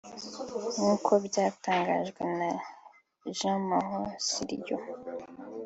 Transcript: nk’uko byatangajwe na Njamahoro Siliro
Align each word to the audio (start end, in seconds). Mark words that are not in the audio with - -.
nk’uko 0.75 1.11
byatangajwe 1.25 2.21
na 2.37 2.49
Njamahoro 3.29 4.09
Siliro 4.27 4.77